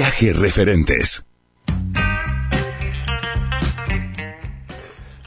[0.00, 1.26] Viaje Referentes.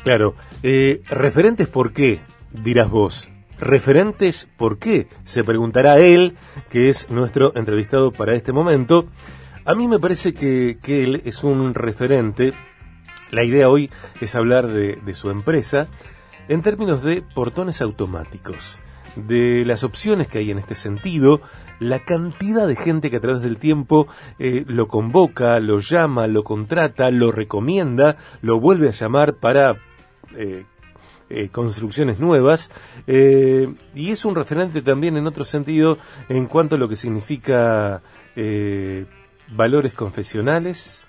[0.04, 3.30] Claro, eh, referentes por qué, dirás vos.
[3.60, 6.36] Referentes por qué, se preguntará él,
[6.72, 9.06] que es nuestro entrevistado para este momento.
[9.64, 12.54] A mí me parece que, que él es un referente.
[13.30, 15.88] La idea hoy es hablar de, de su empresa
[16.48, 18.82] en términos de portones automáticos,
[19.16, 21.42] de las opciones que hay en este sentido,
[21.80, 24.08] la cantidad de gente que a través del tiempo
[24.40, 29.78] eh, lo convoca, lo llama, lo contrata, lo recomienda, lo vuelve a llamar para
[30.36, 30.66] eh,
[31.30, 32.72] eh, construcciones nuevas
[33.08, 35.98] y es un referente también en otro sentido
[36.30, 38.02] en cuanto a lo que significa
[39.52, 41.06] valores confesionales,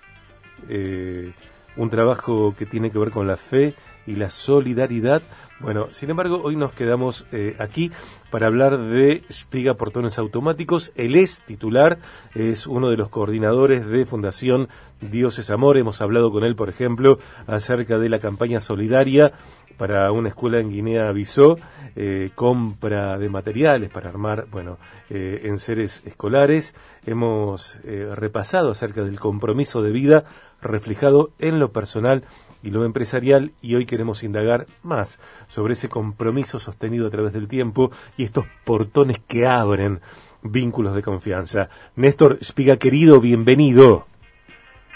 [1.76, 3.74] un trabajo que tiene que ver con la fe
[4.06, 5.22] y la solidaridad.
[5.64, 7.90] Bueno, sin embargo, hoy nos quedamos eh, aquí
[8.30, 10.92] para hablar de Spiga Portones Automáticos.
[10.94, 12.00] Él es titular,
[12.34, 14.68] es uno de los coordinadores de Fundación
[15.00, 15.78] Dios es Amor.
[15.78, 19.32] Hemos hablado con él, por ejemplo, acerca de la campaña solidaria
[19.78, 21.56] para una escuela en Guinea-Bissau,
[21.96, 24.76] eh, compra de materiales para armar, bueno,
[25.08, 26.74] eh, en seres escolares.
[27.06, 30.24] Hemos eh, repasado acerca del compromiso de vida
[30.60, 32.24] reflejado en lo personal
[32.64, 37.46] y lo empresarial y hoy queremos indagar más sobre ese compromiso sostenido a través del
[37.46, 40.00] tiempo y estos portones que abren
[40.42, 41.68] vínculos de confianza.
[41.94, 44.06] Néstor Spiga, querido, bienvenido.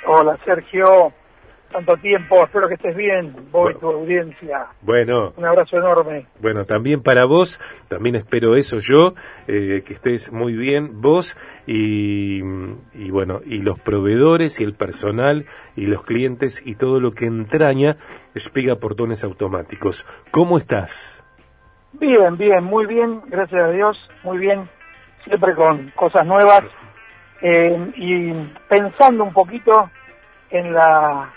[0.07, 1.13] Hola Sergio,
[1.71, 3.79] tanto tiempo, espero que estés bien, vos y Bueno.
[3.79, 4.67] tu audiencia.
[4.83, 6.27] Bueno, Un abrazo enorme.
[6.41, 9.15] Bueno, también para vos, también espero eso yo,
[9.47, 12.41] eh, que estés muy bien vos y,
[12.95, 15.45] y bueno, y los proveedores y el personal
[15.77, 17.97] y los clientes y todo lo que entraña
[18.35, 20.07] Espiga Portones Automáticos.
[20.31, 21.23] ¿Cómo estás?
[21.93, 24.69] Bien, bien, muy bien, gracias a Dios, muy bien,
[25.25, 26.65] siempre con cosas nuevas
[27.43, 28.33] eh, y
[28.69, 29.91] pensando un poquito
[30.51, 31.33] en la,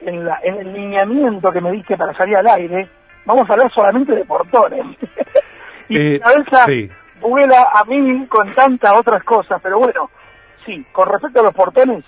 [0.00, 2.88] en la en el lineamiento que me diste para salir al aire,
[3.24, 4.84] vamos a hablar solamente de portones.
[5.88, 6.90] y Eh, mi cabeza sí.
[7.20, 10.10] vuela a mí con tantas otras cosas, pero bueno,
[10.64, 12.04] sí, con respecto a los portones,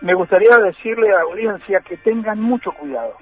[0.00, 3.14] me gustaría decirle a la audiencia que tengan mucho cuidado.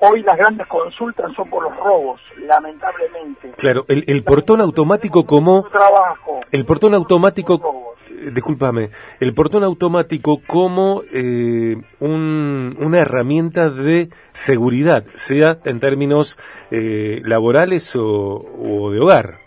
[0.00, 3.52] Hoy las grandes consultas son por los robos, lamentablemente.
[3.56, 5.62] Claro, el, el portón automático como...
[5.70, 6.40] Trabajo.
[6.50, 7.83] El portón automático,
[8.32, 8.90] discúlpame,
[9.20, 16.38] el portón automático como eh, un- una herramienta de seguridad, sea en términos
[16.70, 19.38] eh, laborales o, de hogar.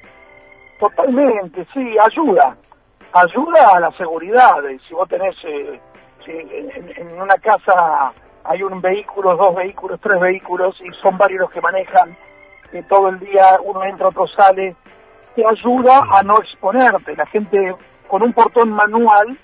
[0.80, 2.56] Totalmente, sí, ayuda.
[3.14, 4.64] Ayuda a la seguridad.
[4.70, 5.80] Eh, Si vos tenés eh,
[6.28, 8.12] en, una casa
[8.44, 12.16] hay un vehículo, dos vehículos, tres vehículos y son varios los que manejan,
[12.72, 14.76] que todo el día uno entra, otro sale,
[15.36, 17.16] te ayuda a no exponerte.
[17.16, 17.76] La gente
[18.08, 19.38] con un portón manual,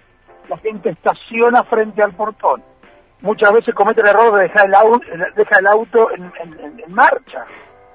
[0.49, 2.63] la gente estaciona frente al portón.
[3.21, 6.31] Muchas veces comete el error de dejar el auto, deja el auto en,
[6.89, 7.45] marcha,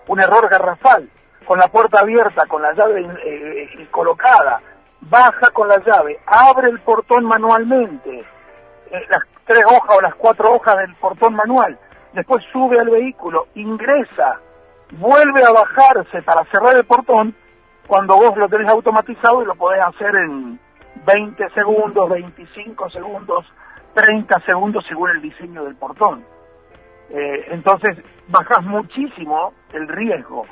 [0.06, 1.08] un error garrafal,
[1.44, 4.60] con la puerta abierta, con la llave eh, eh, colocada,
[5.00, 8.20] baja con la llave, abre el portón manualmente,
[8.90, 11.78] eh, las tres hojas o las cuatro hojas del portón manual,
[12.14, 14.40] después sube al vehículo, ingresa,
[14.92, 17.34] vuelve a bajarse para cerrar el portón
[17.88, 20.60] cuando vos lo tenés automatizado y lo podés hacer en
[21.06, 23.44] 20 segundos, 25 segundos,
[23.94, 26.22] 30 segundos según el diseño del portón.
[27.10, 27.96] Eh, entonces
[28.28, 30.44] bajás muchísimo el riesgo.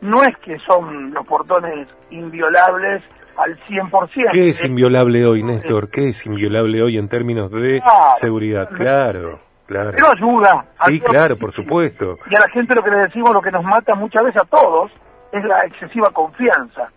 [0.00, 3.02] No es que son los portones inviolables
[3.36, 4.30] al 100%.
[4.30, 5.90] ¿Qué es inviolable hoy, Néstor?
[5.90, 8.16] ¿Qué es inviolable hoy en términos de Claro.
[8.16, 8.68] seguridad?
[8.68, 9.90] Claro, claro.
[9.92, 10.66] Pero ayuda.
[10.74, 12.18] Sí, ayuda claro, por supuesto.
[12.30, 14.46] Y a la gente lo que le decimos, lo que nos mata muchas veces a
[14.46, 14.92] todos,
[15.38, 16.90] es la excesiva confianza.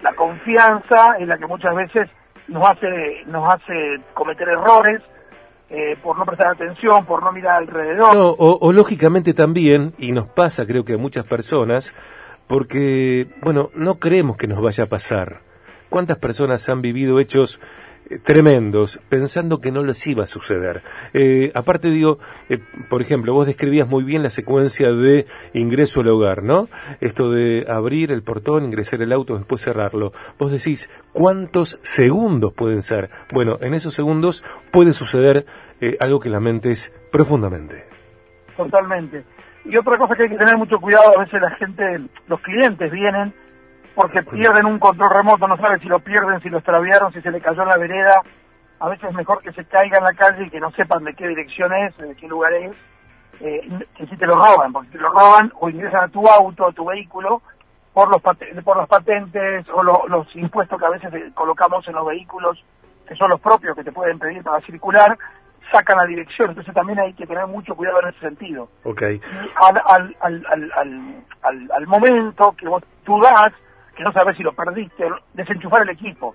[0.00, 2.10] La confianza es la que muchas veces
[2.48, 5.02] nos hace, nos hace cometer errores
[5.68, 8.14] eh, por no prestar atención, por no mirar alrededor.
[8.14, 11.96] No, o, o lógicamente también, y nos pasa creo que a muchas personas,
[12.46, 15.40] porque, bueno, no creemos que nos vaya a pasar.
[15.88, 17.60] ¿Cuántas personas han vivido hechos
[18.22, 20.82] tremendos pensando que no les iba a suceder?
[21.12, 22.18] Eh, aparte digo,
[22.48, 22.58] eh,
[22.88, 26.68] por ejemplo, vos describías muy bien la secuencia de ingreso al hogar, ¿no?
[27.00, 30.12] Esto de abrir el portón, ingresar el auto, después cerrarlo.
[30.38, 33.10] Vos decís, ¿cuántos segundos pueden ser?
[33.32, 35.46] Bueno, en esos segundos puede suceder
[35.80, 37.84] eh, algo que lamentes profundamente.
[38.56, 39.24] Totalmente.
[39.64, 41.96] Y otra cosa que hay que tener mucho cuidado, a veces la gente,
[42.28, 43.34] los clientes vienen
[43.96, 47.30] porque pierden un control remoto, no saben si lo pierden, si lo extraviaron, si se
[47.30, 48.20] le cayó en la vereda.
[48.78, 51.14] A veces es mejor que se caiga en la calle y que no sepan de
[51.14, 52.72] qué dirección es, de qué lugar es,
[53.40, 53.60] eh,
[53.96, 56.66] que si te lo roban, porque si te lo roban o ingresan a tu auto,
[56.66, 57.40] a tu vehículo,
[57.94, 58.20] por los,
[58.62, 62.62] por los patentes o lo- los impuestos que a veces eh, colocamos en los vehículos
[63.08, 65.16] que son los propios que te pueden pedir para circular,
[65.72, 68.68] sacan la dirección, entonces también hay que tener mucho cuidado en ese sentido.
[68.84, 69.20] Okay.
[69.56, 70.46] Al, al, al,
[70.76, 72.82] al, al, momento que vos
[73.22, 73.52] das,
[73.96, 76.34] que no sabes si lo perdiste, desenchufar el equipo,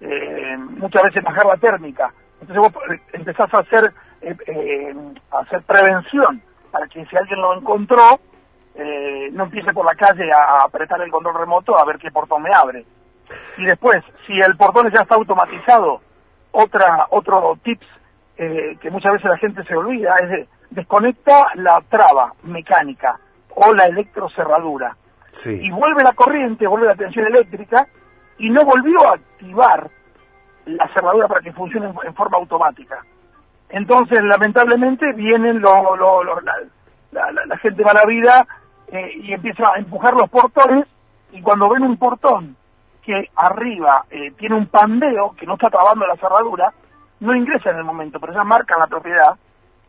[0.00, 3.92] eh, muchas veces bajar la térmica, entonces vos empezás a hacer,
[4.22, 4.94] eh, eh,
[5.30, 8.20] a hacer prevención para que si alguien lo encontró,
[9.32, 12.54] no empiece por la calle a apretar el control remoto a ver qué portón me
[12.54, 12.84] abre.
[13.56, 16.00] Y después, si el portón ya está automatizado,
[16.52, 17.86] otra otro tips
[18.36, 23.18] que muchas veces la gente se olvida es de, desconecta la traba mecánica
[23.56, 24.96] o la electrocerradura
[25.46, 27.86] y vuelve la corriente, vuelve la tensión eléctrica
[28.38, 29.90] y no volvió a activar
[30.66, 33.04] la cerradura para que funcione en, forma automática.
[33.68, 38.46] Entonces, lamentablemente, vienen lo, lo, la, la, gente mala vida
[38.88, 40.86] eh, y empieza a empujar los portones
[41.32, 42.56] y cuando ven un portón
[43.02, 46.72] que arriba eh, tiene un pandeo que no está trabando la cerradura,
[47.20, 49.36] no ingresa en el momento, pero ya marcan la propiedad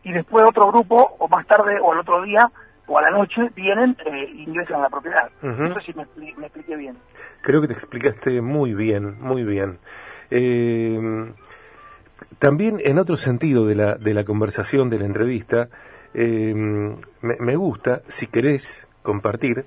[0.02, 2.50] y después otro grupo, o más tarde, o al otro día,
[2.90, 5.30] o a la noche, vienen e ingresan a la propiedad.
[5.42, 6.02] No sé si me,
[6.44, 6.96] expliqué bien.
[7.40, 9.78] Creo que te explicaste muy bien, muy bien.
[10.32, 11.32] Eh,
[12.40, 15.68] también en otro sentido de la, de la conversación, de la entrevista,
[16.14, 19.66] eh, me, me, gusta, si querés compartir,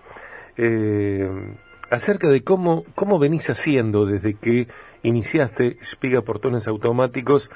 [0.57, 1.55] eh,
[1.89, 4.67] acerca de cómo, cómo venís haciendo desde que
[5.01, 7.51] iniciaste Spiga Portones Automáticos,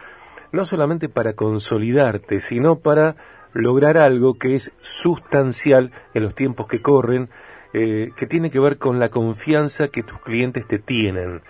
[0.54, 3.18] no solamente para consolidarte, sino para
[3.58, 7.30] lograr algo que es sustancial en los tiempos que corren,
[7.74, 11.42] eh, que tiene que ver con la confianza que tus clientes te tienen.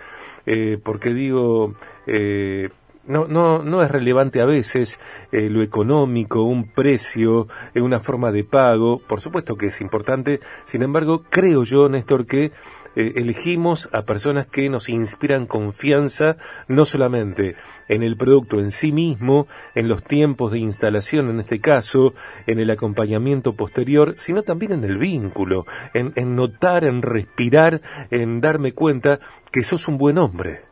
[0.46, 1.74] Eh, porque digo,
[2.06, 2.70] eh,
[3.06, 5.00] no, no, no es relevante a veces
[5.30, 11.24] lo económico, un precio, una forma de pago, por supuesto que es importante, sin embargo,
[11.30, 12.52] creo yo, Néstor, que
[12.98, 16.34] eh, elegimos a personas que nos inspiran confianza,
[16.66, 17.54] no solamente
[17.86, 19.46] en el producto en sí mismo,
[19.76, 22.14] en los tiempos de instalación en este caso,
[22.48, 25.64] en el acompañamiento posterior, sino también en el vínculo,
[25.94, 29.20] en, notar, en respirar, en darme cuenta
[29.52, 30.62] que sos un buen hombre.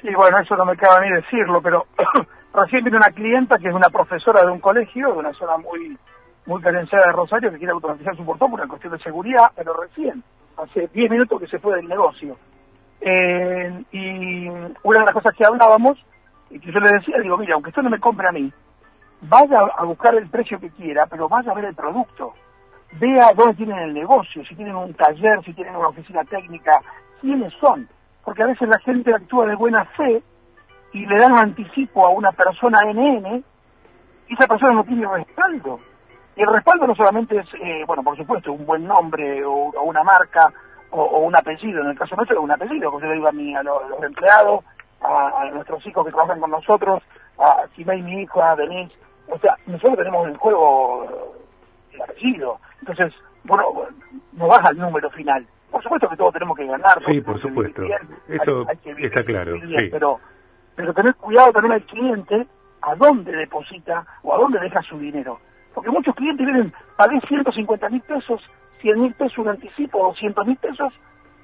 [0.00, 1.86] Sí, bueno, eso no me cabe ni decirlo, pero
[2.52, 5.96] recién viene una clienta que es una profesora de un colegio, de una zona muy
[6.46, 9.74] muy carenciada de Rosario, que quiere automatizar su portón por una cuestión de seguridad, pero
[9.74, 10.22] recién,
[10.56, 12.36] hace 10 minutos que se fue del negocio.
[13.00, 15.98] Eh, y una de las cosas que hablábamos,
[16.50, 18.52] y que yo le decía, digo, mira, aunque esto no me compre a mí,
[19.22, 22.34] vaya a buscar el precio que quiera, pero vaya a ver el producto.
[23.00, 26.82] Vea dónde tienen el negocio, si tienen un taller, si tienen una oficina técnica,
[27.20, 27.88] quiénes son
[28.24, 30.22] porque a veces la gente actúa de buena fe
[30.92, 33.44] y le dan un anticipo a una persona NN
[34.28, 35.80] y esa persona no tiene respaldo.
[36.36, 40.02] Y el respaldo no solamente es, eh, bueno, por supuesto, un buen nombre o, una
[40.02, 40.52] marca
[40.90, 41.82] o, un apellido.
[41.82, 44.02] En el caso nuestro es un apellido, porque yo le digo a, mí, a, los,
[44.02, 44.64] empleados,
[45.02, 47.02] a, nuestros hijos que trabajan con nosotros,
[47.38, 48.94] a Simei, mi hijo, a Denise.
[49.28, 51.34] O sea, nosotros tenemos en juego
[51.92, 52.58] el apellido.
[52.80, 53.12] Entonces,
[53.44, 53.64] bueno,
[54.32, 55.46] no baja el número final.
[55.70, 57.00] Por supuesto que todos tenemos que ganar.
[57.00, 57.82] Sí, por supuesto.
[58.28, 58.66] Eso
[58.98, 59.54] está claro.
[59.64, 59.88] sí.
[59.90, 60.20] Pero,
[60.76, 62.46] pero tener cuidado también al cliente
[62.82, 65.40] a dónde deposita o a dónde deja su dinero.
[65.74, 68.40] Porque muchos clientes vienen, pagué 150 mil pesos,
[68.80, 70.92] 100 mil pesos un anticipo, 200 mil pesos,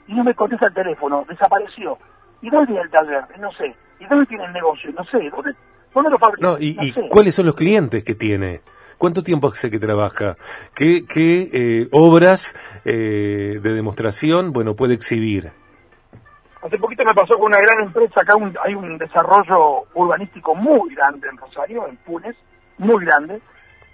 [0.07, 1.99] y no me contesta el teléfono, desapareció.
[2.41, 3.25] ¿Y dónde tiene el taller?
[3.39, 3.75] No sé.
[4.01, 4.91] ¿Y dónde tiene el negocio?
[4.93, 5.31] No sé.
[5.31, 5.53] ¿Dónde,
[5.95, 6.47] dónde lo fabrica?
[6.47, 8.61] No, y, cuáles son los clientes que tiene?
[8.97, 10.37] ¿Cuánto tiempo hace que trabaja?
[10.75, 15.53] ¿Qué, qué eh, obras eh, de demostración bueno puede exhibir?
[16.63, 21.29] Hace poquito me pasó con una gran empresa, acá hay un desarrollo urbanístico muy grande
[21.29, 22.35] en Rosario, en Punes,
[22.79, 23.41] muy grande,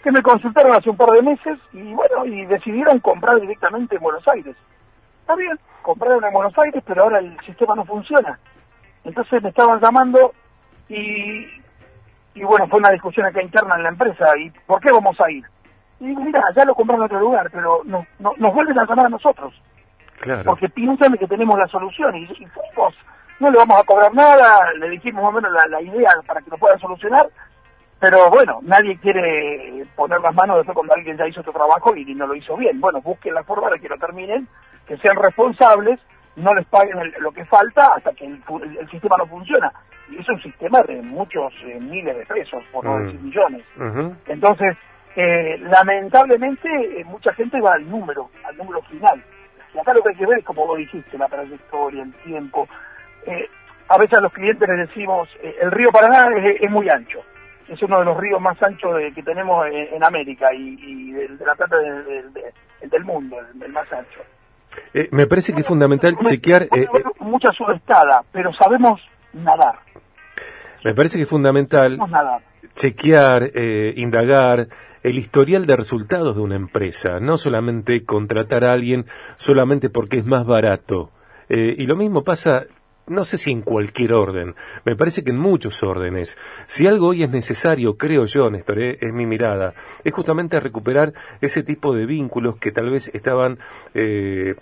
[0.05, 4.03] que me consultaron hace un par de meses y bueno, y decidieron comprar directamente en
[4.03, 4.55] Buenos Aires.
[5.23, 8.39] Está bien, compraron en Buenos Aires, pero ahora el sistema no funciona.
[9.03, 10.33] Entonces me estaban llamando
[10.89, 11.47] y
[12.35, 15.31] y bueno, fue una discusión acá interna en la empresa, ¿y por qué vamos a
[15.31, 15.45] ir?
[16.01, 19.07] Y digo, mira, ya lo compraron en otro lugar, pero no, nos vuelven a llamar
[19.07, 19.55] a nosotros.
[20.19, 20.43] Claro.
[20.45, 22.95] Porque piensan que tenemos la solución, y, y fuimos,
[23.39, 26.51] no le vamos a cobrar nada, le dijimos más o menos la, idea para que
[26.51, 27.29] lo puedan solucionar,
[28.05, 32.15] pero bueno, nadie quiere poner las manos después cuando alguien ya hizo otro trabajo y,
[32.15, 32.79] no lo hizo bien.
[32.79, 34.47] Bueno, busquen la forma de que lo terminen,
[34.87, 35.99] que sean responsables,
[36.37, 39.73] no les paguen lo que falta hasta que el sistema no funciona
[40.11, 43.05] y es un sistema de muchos eh, miles de pesos, por no mm.
[43.05, 43.65] decir millones.
[44.27, 44.77] Entonces,
[45.17, 46.69] eh, lamentablemente,
[47.01, 49.23] eh, mucha gente va al número, al número final.
[49.75, 52.69] Y acá lo que hay que ver es, como vos dijiste, la trayectoria, el tiempo.
[53.89, 57.21] a veces a los clientes les decimos, el río Paraná es, muy ancho.
[57.69, 61.77] Es uno de los ríos más anchos que tenemos en, América y, de, la plata
[61.79, 64.21] del mundo, el, más ancho.
[65.11, 66.69] me parece que es fundamental chequear...
[67.21, 69.01] mucha subestada, pero sabemos
[69.33, 69.77] nadar.
[70.85, 71.99] Me parece que es fundamental
[72.75, 74.69] chequear, eh, indagar
[75.03, 79.07] el historial de resultados de una empresa, no solamente contratar a alguien
[79.37, 81.11] solamente porque es más barato.
[81.49, 82.65] Eh, y lo mismo pasa
[83.07, 86.39] no sé si en cualquier orden, me parece que en muchos órdenes.
[86.67, 91.13] Si algo hoy es necesario, creo yo, Néstor, eh, es mi mirada, es justamente recuperar
[91.41, 93.59] ese tipo de vínculos que tal vez estaban
[93.95, 94.55] eh,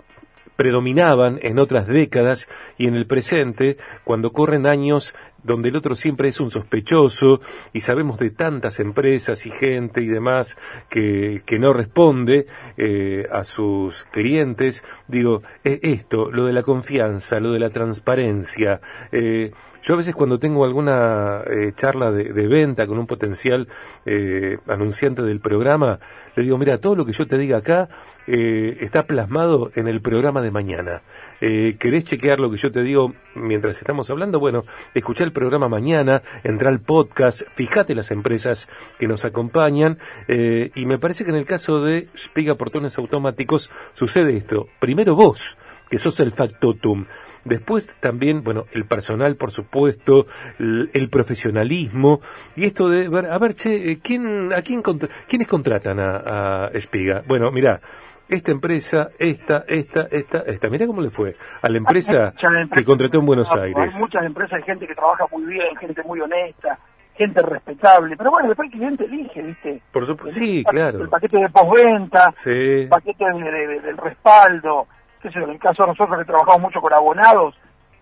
[0.55, 2.47] predominaban en otras décadas
[2.77, 7.41] y en el presente, cuando corren años donde el otro siempre es un sospechoso
[7.73, 10.57] y sabemos de tantas empresas y gente y demás
[10.89, 12.47] que, que no responde
[12.77, 18.81] eh, a sus clientes, digo, esto, lo de la confianza, lo de la transparencia,
[19.11, 19.51] eh,
[19.83, 23.67] yo a veces cuando tengo alguna eh, charla de, venta con un potencial
[24.05, 25.99] eh, anunciante del programa,
[26.35, 27.89] le digo, mira, todo lo que yo te diga acá
[28.25, 31.01] eh, está plasmado en el programa de mañana.
[31.41, 34.39] ¿Querés chequear lo que yo te digo mientras estamos hablando?
[34.39, 34.63] Bueno,
[34.93, 39.97] escucha el programa mañana, entra al podcast, fíjate las empresas que nos acompañan
[40.29, 44.67] y me parece que en el caso de Spiga Portones Automáticos sucede esto.
[44.79, 45.57] Primero vos,
[45.93, 47.05] que sos el factotum.
[47.45, 50.25] Después también, bueno, el personal, por supuesto,
[50.57, 52.19] el, profesionalismo
[52.55, 56.67] y esto de ver, a ver, che, eh, ¿quién, a quién quiénes contratan a, a
[56.69, 57.21] Espiga?
[57.27, 57.79] Bueno, mira,
[58.27, 60.67] esta empresa, esta, esta, esta, esta.
[60.67, 62.33] Mira cómo le fue a la empresa
[62.73, 63.93] que contrató en Buenos Aires.
[63.93, 66.79] Hay muchas empresas, hay gente que trabaja muy bien, gente muy honesta,
[67.13, 69.83] gente respetable, pero bueno, después el cliente elige, ¿viste?
[69.91, 71.03] Por supuesto, sí, claro.
[71.03, 74.87] El paquete de postventa, el paquete del respaldo,
[75.25, 77.55] en el caso de nosotros que trabajamos mucho con abonados,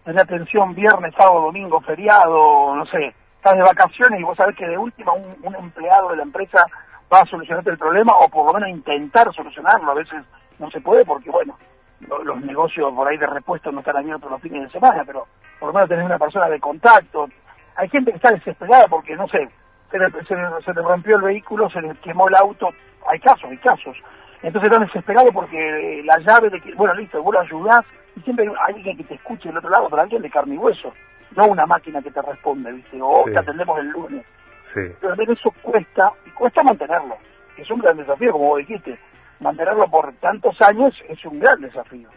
[0.03, 4.67] tener atención viernes, sábado, domingo, feriado, no sé, estás de vacaciones y vos sabés que
[4.67, 6.65] de última un, empleado de la empresa
[7.11, 9.91] va a solucionarte el problema o por lo menos intentar solucionarlo.
[9.91, 10.23] A veces
[10.59, 11.57] no se puede porque, bueno,
[12.23, 15.27] los negocios por ahí de repuesto no están abiertos los fines de semana, pero
[15.59, 17.27] por lo menos tener una persona de contacto.
[17.75, 19.49] Hay gente que está desesperada porque, no sé,
[19.91, 22.69] se le, se le rompió el vehículo, se le quemó el auto.
[23.09, 23.97] Hay casos, hay casos.
[24.43, 28.47] Entonces están desesperado porque la llave de que, bueno, listo, vos lo ayudás y siempre
[28.47, 30.93] hay alguien que te escuche del otro lado, pero alguien de carne y hueso,
[31.35, 32.99] no una máquina que te responde, ¿viste?
[33.01, 34.25] O te atendemos el lunes.
[34.61, 34.81] Sí.
[34.99, 37.15] Pero también eso cuesta, y cuesta mantenerlo.
[37.57, 38.97] Es un gran desafío, como vos dijiste.
[39.39, 42.09] Mantenerlo por tantos años es un gran desafío.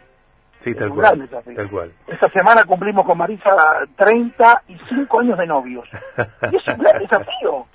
[0.59, 1.29] Sí, tal cual.
[1.29, 1.91] Tal cual.
[2.07, 3.51] Esta semana cumplimos con Marisa
[3.97, 5.87] 35 años de novios.
[6.51, 7.65] Y es un gran desafío.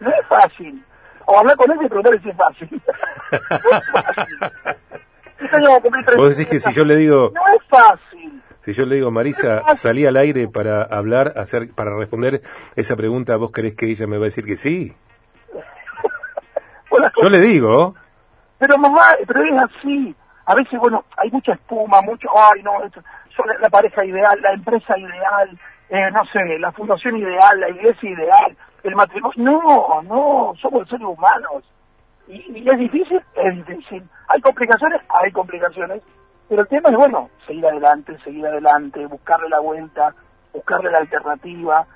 [0.00, 0.82] No es fácil
[1.26, 2.68] o hablar con él y preguntarle si es fácil.
[6.16, 7.30] Vos decís que si yo le digo...
[7.34, 8.42] No es fácil.
[8.62, 12.40] Si yo le digo, Marisa, salí al aire para hablar, hacer, para responder
[12.76, 14.96] esa pregunta, ¿vos crees que ella me va a decir que sí?
[17.22, 17.94] yo le digo.
[18.58, 20.14] Pero mamá, pero es así.
[20.46, 22.72] A veces, bueno, hay mucha espuma, mucho, ay, no,
[23.36, 25.58] son la pareja ideal, la empresa ideal,
[25.90, 29.32] eh, no sé, la fundación ideal, la iglesia ideal el matrimonio.
[29.36, 31.64] No, no, somos seres humanos.
[32.28, 34.02] Y, es difícil, es difícil.
[34.28, 36.02] Hay complicaciones, hay complicaciones.
[36.48, 40.14] Pero el tema es, bueno, seguir adelante, seguir adelante, buscarle la vuelta,
[40.52, 41.86] buscarle la alternativa.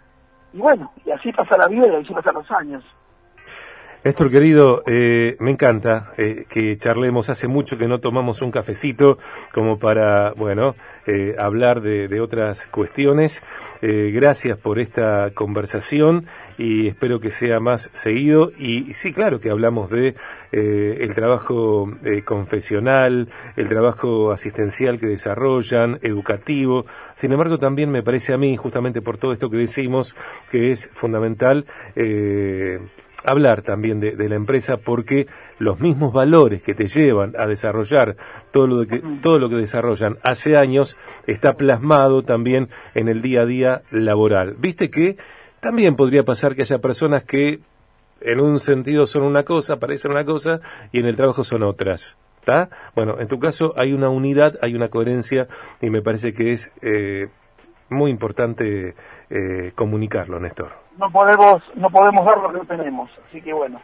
[0.53, 2.85] Y bueno, y así pasa la vida y así pasan los años.
[4.05, 7.31] Néstor querido, eh, me encanta eh, que charlemos.
[7.31, 9.19] Hace mucho que no tomamos un cafecito
[9.53, 13.43] como para, bueno, eh, hablar de, otras cuestiones.
[13.81, 16.27] gracias por esta conversación
[16.59, 18.53] y espero que sea más seguido.
[18.57, 20.15] Y sí, claro que hablamos de
[20.53, 21.89] el trabajo
[22.25, 26.87] confesional, el trabajo asistencial que desarrollan, educativo.
[27.15, 30.17] Sin embargo, también me parece a mí, justamente por todo esto que decimos,
[30.51, 31.67] que es fundamental
[33.31, 35.27] hablar también de, la empresa porque
[35.59, 38.17] los mismos valores que te llevan a desarrollar
[38.51, 43.43] todo lo que todo lo que desarrollan hace años está plasmado también en el día
[43.43, 44.57] a día laboral.
[44.59, 45.17] Viste que
[45.61, 47.61] también podría pasar que haya personas que
[48.21, 50.61] en un sentido son una cosa, parecen una cosa
[50.93, 52.17] y en el trabajo son otras.
[52.41, 52.71] ¿Está?
[52.95, 55.49] Bueno, en tu caso hay una unidad, hay una coherencia
[55.83, 57.29] y me parece que es eh,
[57.91, 58.95] muy importante
[59.31, 63.11] eh, comunicarlo, Néstor no podemos no podemos dar lo que no tenemos.
[63.27, 63.81] Así que bueno,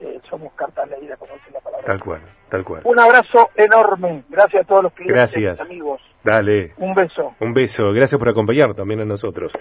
[0.00, 1.86] eh, somos cartas leídas, como dice la palabra.
[1.86, 2.82] Tal cual, tal cual.
[2.84, 4.24] Un abrazo enorme.
[4.28, 5.60] Gracias a todos los clientes, Gracias.
[5.60, 6.00] amigos.
[6.24, 6.74] Dale.
[6.78, 7.34] Un beso.
[7.40, 7.92] Un beso.
[7.92, 9.52] Gracias por acompañarnos también a nosotros.